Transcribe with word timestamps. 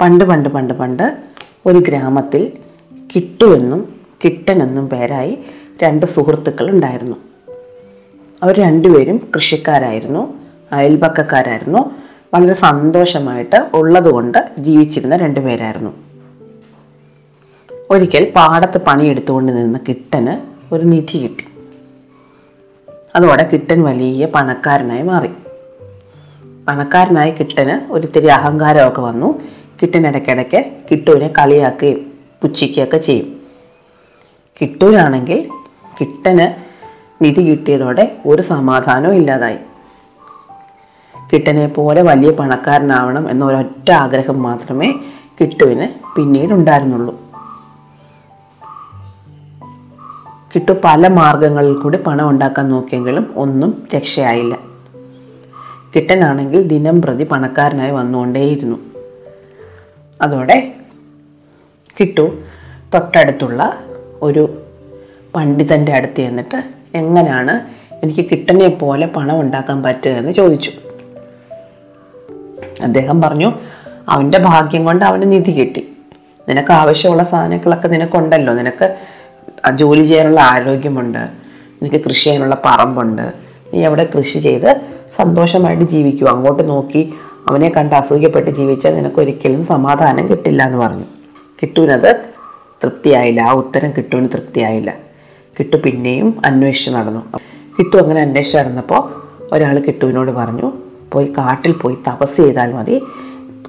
പണ്ട് 0.00 0.24
പണ്ട് 0.24 0.48
പണ്ട് 0.48 0.74
പണ്ട് 0.74 1.16
ഒരു 1.66 1.78
ഗ്രാമത്തിൽ 1.78 2.52
കിട്ടു 3.16 3.44
എന്നും 3.44 4.00
കിട്ടൻ 4.24 4.62
എന്നും 4.62 4.88
പേരായി 4.88 5.38
രണ്ട് 5.82 6.06
സുഹൃത്തുക്കൾ 6.06 6.70
ഉണ്ടായിരുന്നു. 6.70 7.16
അവർ 8.42 8.60
രണ്ടുപേരും 8.60 9.30
കൃഷിക്കാരായിരുന്നു 9.34 10.34
അയൽപക്കക്കാരായിരുന്നു. 10.72 11.90
വളരെ 12.34 12.54
സന്തോഷമായിട്ട് 12.54 13.70
ഉള്ളതുകൊണ്ട് 13.74 14.50
ജീവിച്ചിരുന്ന 14.58 15.16
രണ്ടുപേരായിരുന്നു 15.16 15.90
ഒരിക്കൽ 17.90 18.32
പാടത്ത് 18.36 18.78
പണിയെടുത്തുകൊണ്ട് 18.78 19.52
നിന്ന 19.52 19.80
കിട്ടന് 19.88 20.40
ഒരു 20.74 20.82
നിധി 20.82 21.18
കിട്ടി. 21.18 21.44
അതോടെ 23.16 23.50
കിട്ടൻ 23.52 23.82
വലിയ 23.82 24.26
പണക്കാരനായി 24.26 25.02
മാറി. 25.02 25.30
പണക്കാരനായ 26.68 27.30
കിട്ടന് 27.30 27.92
ഒരിത്തിരി 27.92 28.26
അഹങ്കാരമൊക്കെ 28.26 29.00
വന്നു. 29.00 29.40
കിട്ടൻ 29.82 30.06
ഇടയ്ക്കിടയ്ക്ക് 30.06 30.72
കിട്ടുവിനെ 30.90 31.28
കളിയാക്കുകയും 31.28 32.12
പുച്ഛിക്കുകയൊക്കെ 32.42 32.96
ചെയ്യും. 32.96 33.36
കിട്ടൂരാണെങ്കിൽ 34.60 35.48
കിട്ടന് 36.00 36.72
നിധി 37.24 37.50
കിട്ടിയതോടെ 37.50 38.16
ഒരു 38.26 38.42
സമാധാനവും 38.42 39.14
ഇല്ലാതായി. 39.14 39.56
കിട്ടനെ 41.32 41.66
പോലെ 41.66 42.02
വലിയ 42.02 42.30
പണക്കാരനാവണം 42.30 43.30
എന്ന 43.30 43.44
ഒരൊറ്റ 43.44 43.90
ആഗ്രഹം 43.90 44.42
മാത്രമേ 44.42 44.94
കിട്ടുവിന് 45.40 45.88
പിന്നീട് 46.16 46.52
ഉണ്ടായിരുന്നുള്ളൂ. 46.52 47.20
കിട്ടു 50.54 50.72
പല 50.84 51.08
മാർഗങ്ങളിൽ 51.08 51.74
കൂടി 51.74 51.98
പണം 51.98 52.28
ഉണ്ടാക്കാൻ 52.28 52.68
നോക്കിയെങ്കിലും 52.68 53.32
ഒന്നും 53.36 53.88
രക്ഷയായില്ല. 53.94 54.58
കിട്ടനാണെങ്കിൽ 55.96 56.62
ദിനം 56.62 57.02
പ്രതി 57.02 57.24
പണക്കാരനായി 57.24 57.90
വന്നുകൊണ്ടേയിരുന്നു. 57.90 58.91
അതോടെ 60.22 60.72
കിട്ടു. 62.00 62.38
തൊട്ടടുത്തുള്ള 62.94 63.78
ഒരു 64.22 64.62
പണ്ഡിതന്റെ 65.34 65.92
അടുത്ത് 65.92 66.16
ചെന്നിട്ട് 66.16 66.62
എങ്ങനെയാണ് 66.94 67.60
എനിക്ക് 68.04 68.30
കിട്ടനെ 68.30 68.68
പോലെ 68.68 69.06
പണം 69.06 69.40
ഉണ്ടാക്കാൻ 69.40 69.82
പറ്റുക 69.82 70.12
എന്ന് 70.12 70.32
ചോദിച്ചു. 70.32 70.70
അദ്ദേഹം 72.82 73.22
പറഞ്ഞു 73.22 73.52
അവന്റെ 74.08 74.38
ഭാഗ്യം 74.38 74.84
കൊണ്ട് 74.84 75.04
അവന് 75.04 75.32
നിധി 75.32 75.50
കിട്ടി. 75.50 75.88
നിനക്ക് 76.48 76.72
ആവശ്യമുള്ള 76.72 77.24
സാധനങ്ങളൊക്കെ 77.24 77.88
നിനക്കുണ്ടല്ലോ. 77.88 78.54
നിനക്ക് 78.54 78.96
ജോലി 79.74 80.02
ചെയ്യാനുള്ള 80.02 80.40
ആരോഗ്യമുണ്ട്. 80.40 81.28
നിനക്ക് 81.82 82.04
കൃഷി 82.04 82.24
ചെയ്യാനുള്ള 82.24 82.62
പറമ്പുണ്ട്. 82.64 83.32
നീ 83.74 83.84
അവിടെ 83.84 84.08
കൃഷി 84.16 84.38
ചെയ്ത് 84.38 84.80
സന്തോഷമായിട്ട് 85.16 85.84
ജീവിക്കൂ. 85.84 86.26
അങ്ങോട്ട് 86.26 86.68
നോക്കി 86.68 87.14
അവനെ 87.52 87.68
കണ്ട് 87.76 87.94
അസൂയപ്പെട്ട് 87.94 88.50
ജീവിച്ചാൽ 88.50 88.94
നിനക്ക് 88.94 89.20
ഒരിക്കലും 89.20 89.62
സമാധാനം 89.62 90.30
കിട്ടില്ല 90.30 90.62
എന്ന് 90.62 90.78
പറഞ്ഞു. 90.78 91.04
കിട്ടുവിനത് 91.62 92.16
തൃപ്തിയായില്ല. 92.84 93.40
ആ 93.42 93.52
ഉത്തരം 93.52 93.90
കിട്ടുവിന് 93.90 94.28
തൃപ്തിയായില്ല. 94.28 94.94
കിട്ടു 95.58 95.76
പിന്നെയും 95.76 96.42
അന്വേഷിച്ച് 96.44 96.90
നടന്നു. 96.90 97.38
കിട്ടു 97.78 97.96
അങ്ങനെ 97.96 98.20
അന്വേഷിച്ച് 98.20 98.58
നടന്നപ്പോൾ 98.58 99.22
ഒരാൾ 99.52 99.78
കിട്ടുവിനോട് 99.78 100.30
പറഞ്ഞു 100.30 100.72
പോയി 101.12 101.26
കാട്ടിൽ 101.26 101.72
പോയി 101.72 101.98
തപസ് 102.08 102.36
ചെയ്താൽ 102.36 102.72
മതി. 102.72 103.02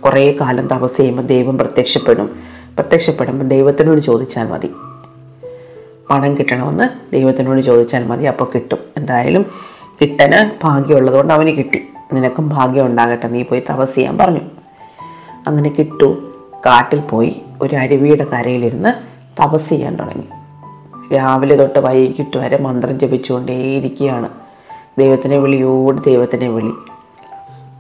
കുറേ 0.05 0.37
കാലം 0.41 0.67
തപസ് 0.67 0.97
ചെയ്യുമ്പോൾ 0.97 1.23
ദൈവം 1.23 1.57
പ്രത്യക്ഷപ്പെടും. 1.57 2.39
പ്രത്യക്ഷപ്പെടുമ്പോൾ 2.79 3.45
ദൈവത്തിനോട് 3.45 3.99
ചോദിച്ചാൽ 3.99 4.47
മതി. 4.47 4.71
പണം 6.09 6.37
കിട്ടണമെന്ന് 6.37 7.11
ദൈവത്തിനോട് 7.13 7.61
ചോദിച്ചാൽ 7.61 8.07
മതി. 8.07 8.23
അപ്പോൾ 8.23 8.47
കിട്ടും. 8.55 8.77
എന്തായാലും 8.97 9.45
കിട്ടന് 10.01 10.51
ഭാഗ്യമുള്ളതുകൊണ്ട് 10.63 11.33
അവന് 11.33 11.49
കിട്ടി. 11.49 11.81
നിനക്കും 12.13 12.49
ഭാഗ്യം 12.49 12.85
ഉണ്ടാകട്ടെ 12.85 13.27
നീ 13.27 13.43
പോയി 13.43 13.63
തപസ് 13.69 13.95
ചെയ്യാൻ 13.95 14.17
പറഞ്ഞു. 14.17 14.39
അങ്ങനെ 15.47 15.69
കിട്ടു. 15.69 16.29
കാട്ടിൽ 16.65 16.99
പോയി 16.99 17.41
ഒരു 17.61 17.75
അരുവിയുടെ 17.75 18.23
കരയിലിരുന്ന് 18.23 18.89
തപസ് 19.41 19.69
ചെയ്യാൻ 19.69 19.95
തുടങ്ങി. 19.95 20.28
രാവിലെ 21.16 21.55
തൊട്ട് 21.55 21.79
വൈകിട്ട് 21.79 22.38
വരെ 22.38 22.57
മന്ത്രം 22.61 23.00
ജപിച്ചുകൊണ്ടേയിരിക്കുകയാണ്. 23.00 24.29
ദൈവത്തിനെ 25.00 25.38
വിളിയോട് 25.38 26.03
ദൈവത്തിനെ 26.03 26.50
വിളി. 26.50 26.72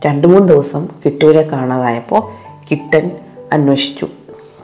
രണ്ട് 0.05 0.27
മൂന്ന് 0.27 0.47
ദിവസം 0.47 0.87
കിട്ടുവിനെ 1.05 1.41
കാണാതായപ്പോൾ 1.41 2.29
കിട്ടൻ 2.71 3.11
അന്വേഷിച്ചു. 3.53 4.07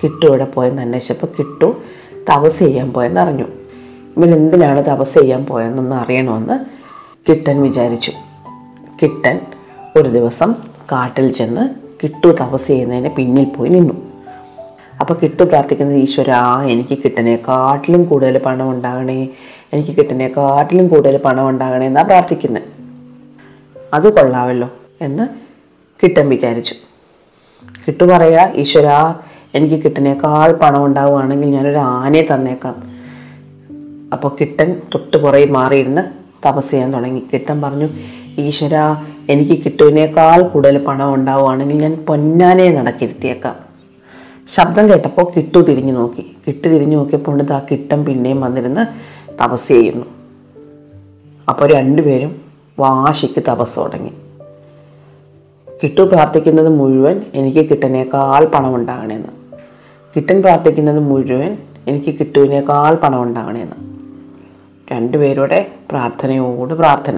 കിട്ടു 0.03 0.25
ഇവിടെ 0.25 0.45
പോയെന്ന് 0.45 0.81
അന്വേഷിച്ചപ്പോൾ 0.81 1.28
കിട്ടു 1.28 1.75
തപസ് 2.34 2.59
ചെയ്യാൻ 2.59 2.94
പോയെന്ന് 2.94 3.22
അറിഞ്ഞു. 3.22 3.45
ഇവൻ 4.17 4.35
എന്തിനാണ് 4.35 4.85
തപസ് 4.85 5.13
ചെയ്യാൻ 5.13 5.45
പോയെന്നൊന്ന് 5.45 5.95
അറിയണമെന്ന് 5.95 6.59
കിട്ടൻ 7.31 7.61
വിചാരിച്ചു. 7.61 8.11
കിട്ടൻ 9.01 9.39
ഒരു 9.97 10.09
ദിവസം 10.09 10.55
കാട്ടിൽ 10.91 11.31
ചെന്ന് 11.31 11.63
കിട്ടു 12.03 12.27
തപസ് 12.27 12.67
ചെയ്യുന്നതിന് 12.67 13.09
പിന്നിൽ 13.15 13.45
പോയി 13.45 13.69
നിന്നു. 13.69 13.95
അപ്പോൾ 15.01 15.13
കിട്ടു 15.13 15.43
പ്രാർത്ഥിക്കുന്നത് 15.43 15.97
ഈശ്വര 15.97 16.31
എനിക്ക് 16.71 16.97
കിട്ടനേക്കാട്ടിലും 17.03 18.03
കൂടുതൽ 18.03 18.37
പണം 18.37 18.69
ഉണ്ടാകണേ 18.69 19.29
എനിക്ക് 19.73 19.91
കിട്ടനേക്കാട്ടിലും 19.97 20.87
കൂടുതൽ 20.87 21.17
പണം 21.17 21.49
ഉണ്ടാകണേ 21.49 21.85
എന്നാണ് 21.85 22.07
പ്രാർത്ഥിക്കുന്നത് 22.07 22.63
അത് 23.93 24.07
കൊള്ളാമല്ലോ 24.13 24.69
എന്ന് 25.01 25.27
കിട്ടൻ 26.03 26.29
വിചാരിച്ചു. 26.29 26.75
കിട്ടു 27.87 28.03
പറയാ 28.03 28.51
ഈശ്വര 28.55 28.89
എനിക്ക് 29.55 29.83
കിട്ടനേക്കാൾ 29.83 30.51
പണം 30.51 30.85
ഉണ്ടാവുകയാണെങ്കിൽ 30.85 31.49
ഞാനൊരു 31.49 31.77
ആനയെ 31.77 32.21
തന്നേക്കാം. 32.21 32.75
അപ്പോൾ 34.13 34.31
കിട്ടൻ 34.41 34.81
തൊട്ട് 34.93 35.17
പുറകെ 35.17 35.45
മാറിയിരുന്ന് 35.45 36.01
തപസ് 36.47 36.71
ചെയ്യാൻ 36.71 36.93
തുടങ്ങി. 36.93 37.23
കിട്ടൻ 37.33 37.61
പറഞ്ഞു 37.61 37.87
ഈശ്വര 38.47 38.75
എനിക്ക് 39.33 39.55
കിട്ടുവിനേക്കാൾ 39.63 40.41
കൂടുതൽ 40.41 40.77
പണം 40.88 41.13
ഉണ്ടാവുകയാണെങ്കിൽ 41.13 41.77
ഞാൻ 41.85 41.95
പൊന്നാനെ 42.07 42.67
നടക്കിരുത്തിയേക്കാം. 42.77 43.55
ശബ്ദം 44.55 44.89
കേട്ടപ്പോൾ 44.91 45.25
കിട്ടു 45.35 45.59
തിരിഞ്ഞു 45.59 45.94
നോക്കി. 45.94 46.23
കിട്ടു 46.47 46.67
തിരിഞ്ഞു 46.67 46.97
നോക്കിയപ്പോൾ 46.97 47.31
ഉണ്ട് 47.31 47.53
ആ 47.53 47.59
കിട്ടം 47.72 48.05
പിന്നെയും 48.05 48.41
വന്നിരുന്ന് 48.41 48.83
തപസ് 49.41 49.67
ചെയ്യുന്നു. 49.67 50.05
അപ്പോൾ 51.49 51.67
രണ്ടുപേരും 51.73 52.41
വാശിക്ക് 52.79 53.41
തപസ് 53.49 53.79
തുടങ്ങി. 53.79 54.11
കിട്ടു 55.81 56.01
പ്രാർത്ഥിക്കുന്നത് 56.01 56.69
മുഴുവൻ 56.79 57.17
എനിക്ക് 57.39 57.69
കിട്ടനേക്കാൾ 57.69 58.45
പണം 58.45 58.75
ഉണ്ടാകണമെന്ന് 58.75 59.33
കിട്ടൻ 60.16 60.38
പ്രാർത്ഥിക്കുന്നത് 60.41 60.99
മുഴുവൻ 60.99 61.57
എനിക്ക് 61.88 62.11
കിട്ടുവിനേക്കാൾ 62.19 62.95
പണം 62.95 63.22
ഉണ്ടാകണമെന്ന് 63.23 63.78
രണ്ടുപേരുടെ 64.91 65.59
പ്രാർത്ഥനയോട് 65.91 66.73
പ്രാർത്ഥന. 66.73 67.17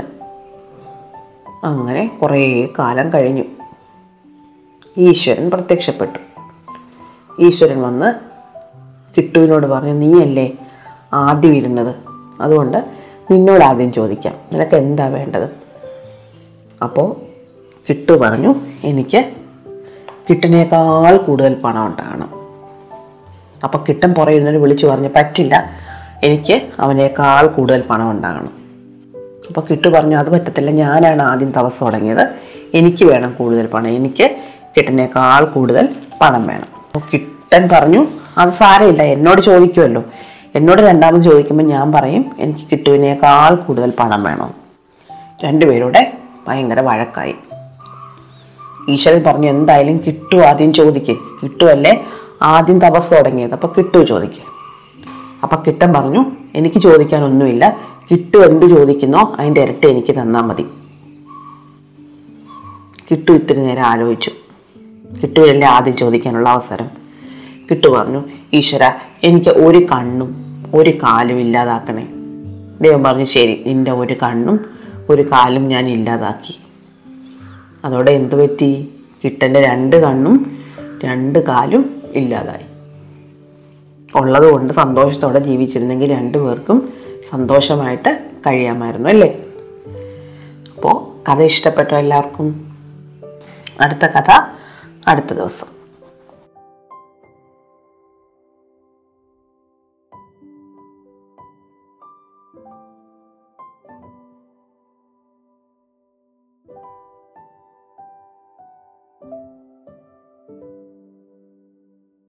അങ്ങനെ 1.63 2.19
കുറേ 2.21 2.67
കാലം 2.79 3.13
കഴിഞ്ഞു. 3.13 3.43
ഈശ്വരൻ 4.97 5.51
പ്രത്യക്ഷപ്പെട്ടു. 5.51 6.19
ഈശ്വരൻ 7.41 7.81
വന്ന് 7.81 8.13
കിട്ടുവിനോട് 9.17 9.67
പറഞ്ഞു 9.67 9.93
നീയല്ലേ 9.93 10.53
ആദ്യം 11.13 11.55
ഇരുന്നത്? 11.55 11.95
അതുകൊണ്ട് 12.41 12.85
നിന്നോട് 13.31 13.63
ആദ്യം 13.63 13.93
ചോദിക്കാം. 13.93 14.33
നിനക്ക് 14.53 14.75
എന്താ 14.75 15.07
വേണ്ടത്? 15.07 15.49
അപ്പോൾ 16.83 17.15
കിട്ടു 17.89 18.11
പറഞ്ഞു 18.11 18.55
എനിക്ക് 18.83 19.33
കിട്ടിനേക്കാൾ 20.29 21.17
കൂടുതൽ 21.17 21.53
പണം 21.53 21.87
ഉണ്ടാകണം. 21.87 22.29
അപ്പോൾ 23.63 23.77
കിട്ടൻ 23.89 24.13
പുറയിരുന്നവർ 24.13 24.61
വിളിച്ചു 24.61 24.87
പറഞ്ഞു 24.87 25.09
പറ്റില്ല. 25.15 25.71
എനിക്ക് 26.23 26.69
അവനേക്കാൾ 26.79 27.47
കൂടുതൽ 27.47 27.81
പണം 27.81 28.11
ഉണ്ടാകണം. 28.11 28.60
അപ്പോൾ 29.51 29.67
കിട്ടു 29.69 29.87
പറഞ്ഞു 29.87 30.17
അത് 30.17 30.29
പറ്റത്തില്ല. 30.29 30.71
ഞാനാണ് 30.71 31.21
ആദ്യം 31.21 31.51
തപസ് 31.51 31.83
തുടങ്ങിയത്. 31.83 32.27
എനിക്ക് 32.73 33.05
വേണം 33.05 33.35
കൂടുതൽ 33.39 33.67
പണം. 33.67 33.87
എനിക്ക് 33.87 34.31
കിട്ടനേക്കാൾ 34.77 35.45
കൂടുതൽ 35.45 35.89
പണം 36.21 36.47
വേണം. 36.47 36.67
അപ്പോൾ 36.85 36.99
കിട്ടൻ 37.13 37.69
പറഞ്ഞു 37.71 38.07
അത് 38.37 38.49
സാരമില്ല. 38.49 39.03
എന്നോട് 39.03 39.41
ചോദിക്കുമല്ലോ 39.41 40.03
എന്നോട് 40.55 40.81
രണ്ടാമത് 40.81 41.21
ചോദിക്കുമ്പോൾ 41.21 41.63
ഞാൻ 41.63 41.91
പറയും 41.91 42.31
എനിക്ക് 42.39 42.67
കിട്ടുവിനേക്കാൾ 42.71 43.55
കൂടുതൽ 43.55 43.93
പണം 43.99 44.23
വേണം. 44.23 44.53
രണ്ടുപേരുടെ 45.43 46.13
ഭയങ്കര 46.47 46.79
വഴക്കായി. 46.79 47.35
ഈശ്വരൻ 48.89 49.23
പറഞ്ഞു 49.23 49.49
എന്തായാലും 49.49 50.03
കിട്ടു 50.07 50.35
ആദ്യം 50.35 50.73
ചോദിക്കേ. 50.73 51.13
കിട്ടുമല്ലേ 51.13 52.05
ആദ്യം 52.41 52.79
തപസ് 52.79 53.11
തുടങ്ങിയത്. 53.11 53.53
അപ്പോൾ 53.53 53.73
കിട്ടു 53.77 54.05
ചോദിക്കേ. 54.05 54.41
അപ്പം 55.43 55.63
കിട്ടൻ 55.67 55.93
പറഞ്ഞു 55.93 56.25
എനിക്ക് 56.55 56.79
ചോദിക്കാനൊന്നുമില്ല. 56.79 57.79
കിട്ടു 58.11 58.37
എന്ത് 58.37 58.65
ചോദിക്കുന്നോ 58.65 59.35
അതിന്റെ 59.39 59.61
ഇരട്ടി 59.61 59.87
എനിക്ക് 59.87 60.21
തന്നാൽ 60.21 60.41
മതി. 60.41 60.65
കിട്ടു 63.11 63.31
ഇത്തിരി 63.31 63.59
നേരം 63.59 63.83
ആലോചിച്ചു. 63.83 64.31
കിട്ടുവിനല്ലേ 65.23 65.67
ആദ്യം 65.67 65.97
ചോദിക്കാനുള്ള 65.97 66.49
അവസരം? 66.49 66.89
കിട്ടു 67.71 67.87
പറഞ്ഞു 67.87 68.23
ഈശ്വര 68.53 68.91
എനിക്ക് 69.23 69.49
ഒരു 69.49 69.77
കണ്ണും 69.77 70.35
ഒരു 70.75 70.89
കാലും 70.89 71.39
ഇല്ലാതാക്കണേ. 71.39 72.07
ദൈവം 72.81 73.03
പറഞ്ഞു 73.03 73.23
ശരി 73.23 73.63
നിന്റെ 73.67 73.91
ഒരു 73.91 74.13
കണ്ണും 74.13 74.65
ഒരു 75.09 75.21
കാലും 75.21 75.67
ഞാൻ 75.67 75.87
ഇല്ലാതാക്കി. 75.87 76.59
അതോടെ 77.85 78.11
എന്തു 78.11 78.35
പറ്റി? 78.35 78.87
കിട്ടന്റെ 79.23 79.61
രണ്ട് 79.61 79.95
കണ്ണും 79.95 80.57
രണ്ട് 81.03 81.39
കാലും 81.45 82.01
ഇല്ലാതായി. 82.13 82.70
ഉള്ളതുകൊണ്ട് 84.15 84.73
സന്തോഷത്തോടെ 84.73 85.39
ജീവിച്ചിരുന്നെങ്കിൽ 85.39 86.11
രണ്ടുപേർക്കും 86.11 86.93
സന്തോഷമായിട്ട് 87.29 88.31
കഴിയാമായിരുന്നു 88.47 89.09
അല്ലേ? 89.09 89.45
അപ്പോൾ 90.75 91.29
കഥ 91.29 91.41
ഇഷ്ടപ്പെട്ടോ 91.41 91.97
എല്ലാവർക്കും? 91.97 92.77
അടുത്ത 93.81 94.05
കഥ 94.05 94.31
അടുത്ത 95.07 95.33
ദിവസം. 95.33 95.81